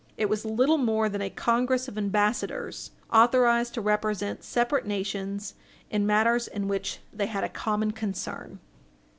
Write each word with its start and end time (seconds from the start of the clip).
It 0.17 0.29
was 0.29 0.45
little 0.45 0.79
more 0.79 1.09
than 1.09 1.21
a 1.21 1.29
congress 1.29 1.87
of 1.87 1.95
ambassadors, 1.95 2.89
authorized 3.13 3.75
to 3.75 3.81
represent 3.81 4.43
separate 4.43 4.87
nations 4.87 5.53
in 5.91 6.07
matters 6.07 6.47
in 6.47 6.67
which 6.67 6.97
they 7.13 7.27
had 7.27 7.43
a 7.43 7.49
common 7.49 7.91
concern. 7.91 8.59